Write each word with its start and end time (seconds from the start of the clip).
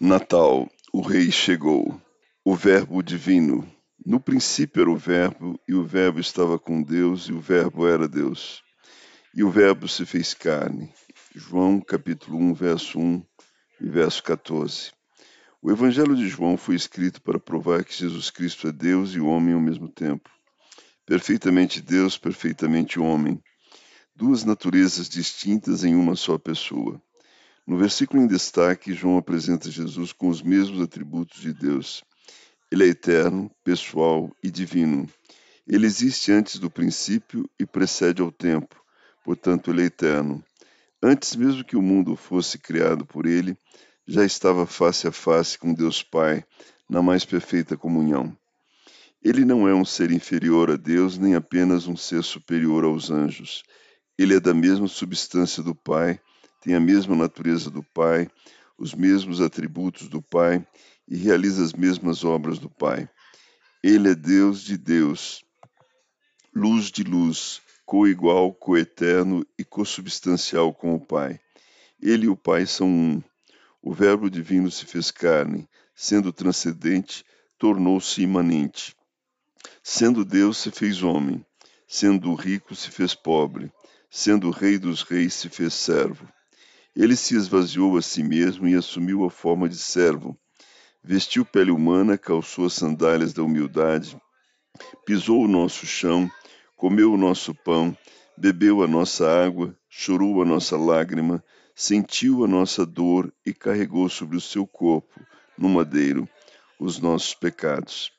Natal, 0.00 0.70
o 0.92 1.00
Rei 1.00 1.32
chegou. 1.32 2.00
O 2.44 2.54
Verbo 2.54 3.02
divino. 3.02 3.68
No 4.06 4.20
princípio 4.20 4.82
era 4.82 4.90
o 4.92 4.96
Verbo, 4.96 5.58
e 5.66 5.74
o 5.74 5.84
Verbo 5.84 6.20
estava 6.20 6.56
com 6.56 6.80
Deus, 6.80 7.24
e 7.24 7.32
o 7.32 7.40
Verbo 7.40 7.84
era 7.84 8.06
Deus. 8.06 8.62
E 9.34 9.42
o 9.42 9.50
Verbo 9.50 9.88
se 9.88 10.06
fez 10.06 10.34
carne. 10.34 10.94
João 11.34 11.80
capítulo 11.80 12.38
1, 12.38 12.54
verso 12.54 12.96
1 12.96 13.26
e 13.80 13.88
verso 13.88 14.22
14. 14.22 14.92
O 15.60 15.68
Evangelho 15.68 16.14
de 16.14 16.28
João 16.28 16.56
foi 16.56 16.76
escrito 16.76 17.20
para 17.20 17.40
provar 17.40 17.84
que 17.84 17.92
Jesus 17.92 18.30
Cristo 18.30 18.68
é 18.68 18.72
Deus 18.72 19.16
e 19.16 19.20
homem 19.20 19.52
ao 19.52 19.60
mesmo 19.60 19.88
tempo. 19.88 20.30
Perfeitamente 21.04 21.82
Deus, 21.82 22.16
perfeitamente 22.16 23.00
homem. 23.00 23.42
Duas 24.14 24.44
naturezas 24.44 25.08
distintas 25.08 25.82
em 25.82 25.96
uma 25.96 26.14
só 26.14 26.38
pessoa. 26.38 27.02
No 27.68 27.76
versículo 27.76 28.22
em 28.22 28.26
destaque, 28.26 28.94
João 28.94 29.18
apresenta 29.18 29.70
Jesus 29.70 30.10
com 30.10 30.30
os 30.30 30.40
mesmos 30.40 30.80
atributos 30.80 31.38
de 31.38 31.52
Deus. 31.52 32.02
Ele 32.72 32.84
é 32.84 32.86
eterno, 32.86 33.50
pessoal 33.62 34.34
e 34.42 34.50
divino. 34.50 35.06
Ele 35.66 35.84
existe 35.84 36.32
antes 36.32 36.58
do 36.58 36.70
princípio 36.70 37.46
e 37.60 37.66
precede 37.66 38.22
ao 38.22 38.32
tempo, 38.32 38.82
portanto, 39.22 39.70
ele 39.70 39.82
é 39.82 39.84
eterno. 39.84 40.42
Antes 41.02 41.36
mesmo 41.36 41.62
que 41.62 41.76
o 41.76 41.82
mundo 41.82 42.16
fosse 42.16 42.56
criado 42.56 43.04
por 43.04 43.26
ele, 43.26 43.54
já 44.06 44.24
estava 44.24 44.64
face 44.64 45.06
a 45.06 45.12
face 45.12 45.58
com 45.58 45.74
Deus 45.74 46.02
Pai, 46.02 46.42
na 46.88 47.02
mais 47.02 47.26
perfeita 47.26 47.76
comunhão. 47.76 48.34
Ele 49.22 49.44
não 49.44 49.68
é 49.68 49.74
um 49.74 49.84
ser 49.84 50.10
inferior 50.10 50.70
a 50.70 50.76
Deus, 50.76 51.18
nem 51.18 51.34
apenas 51.34 51.86
um 51.86 51.98
ser 51.98 52.24
superior 52.24 52.84
aos 52.84 53.10
anjos. 53.10 53.62
Ele 54.16 54.34
é 54.34 54.40
da 54.40 54.54
mesma 54.54 54.88
substância 54.88 55.62
do 55.62 55.74
Pai 55.74 56.18
tem 56.60 56.74
a 56.74 56.80
mesma 56.80 57.14
natureza 57.14 57.70
do 57.70 57.82
Pai, 57.82 58.28
os 58.76 58.94
mesmos 58.94 59.40
atributos 59.40 60.08
do 60.08 60.20
Pai 60.20 60.66
e 61.06 61.16
realiza 61.16 61.62
as 61.62 61.72
mesmas 61.72 62.24
obras 62.24 62.58
do 62.58 62.68
Pai. 62.68 63.08
Ele 63.82 64.10
é 64.10 64.14
Deus 64.14 64.62
de 64.62 64.76
Deus, 64.76 65.44
luz 66.54 66.90
de 66.90 67.04
luz, 67.04 67.62
coigual, 67.86 68.52
coeterno 68.52 69.46
e 69.58 69.64
consubstancial 69.64 70.74
com 70.74 70.94
o 70.94 71.00
Pai. 71.00 71.40
Ele 72.02 72.26
e 72.26 72.28
o 72.28 72.36
Pai 72.36 72.66
são 72.66 72.88
um. 72.88 73.22
O 73.80 73.92
Verbo 73.94 74.28
divino 74.28 74.70
se 74.70 74.84
fez 74.84 75.10
carne, 75.10 75.68
sendo 75.94 76.32
transcendente, 76.32 77.24
tornou-se 77.56 78.20
imanente. 78.20 78.96
Sendo 79.82 80.24
Deus, 80.24 80.58
se 80.58 80.70
fez 80.70 81.02
homem. 81.02 81.44
Sendo 81.86 82.34
rico, 82.34 82.74
se 82.74 82.90
fez 82.90 83.14
pobre. 83.14 83.72
Sendo 84.10 84.50
Rei 84.50 84.76
dos 84.76 85.02
Reis, 85.02 85.34
se 85.34 85.48
fez 85.48 85.72
servo 85.72 86.28
ele 86.98 87.14
se 87.14 87.36
esvaziou 87.36 87.96
a 87.96 88.02
si 88.02 88.24
mesmo 88.24 88.66
e 88.66 88.74
assumiu 88.74 89.24
a 89.24 89.30
forma 89.30 89.68
de 89.68 89.78
servo. 89.78 90.36
Vestiu 91.00 91.44
pele 91.44 91.70
humana, 91.70 92.18
calçou 92.18 92.66
as 92.66 92.72
sandálias 92.72 93.32
da 93.32 93.40
humildade, 93.40 94.20
pisou 95.06 95.44
o 95.44 95.48
nosso 95.48 95.86
chão, 95.86 96.28
comeu 96.76 97.12
o 97.12 97.16
nosso 97.16 97.54
pão, 97.54 97.96
bebeu 98.36 98.82
a 98.82 98.88
nossa 98.88 99.30
água, 99.30 99.78
chorou 99.88 100.42
a 100.42 100.44
nossa 100.44 100.76
lágrima, 100.76 101.42
sentiu 101.72 102.44
a 102.44 102.48
nossa 102.48 102.84
dor 102.84 103.32
e 103.46 103.54
carregou 103.54 104.08
sobre 104.08 104.36
o 104.36 104.40
seu 104.40 104.66
corpo, 104.66 105.24
no 105.56 105.68
madeiro, 105.68 106.28
os 106.80 106.98
nossos 106.98 107.32
pecados. 107.32 108.10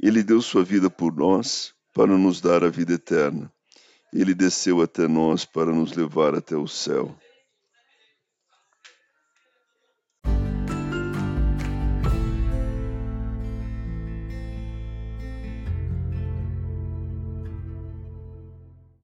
Ele 0.00 0.22
deu 0.22 0.40
sua 0.40 0.64
vida 0.64 0.88
por 0.88 1.14
nós, 1.14 1.74
para 1.92 2.16
nos 2.16 2.40
dar 2.40 2.64
a 2.64 2.70
vida 2.70 2.94
eterna. 2.94 3.52
Ele 4.14 4.34
desceu 4.34 4.80
até 4.80 5.06
nós 5.06 5.44
para 5.44 5.72
nos 5.72 5.92
levar 5.92 6.34
até 6.34 6.56
o 6.56 6.66
céu. 6.66 7.14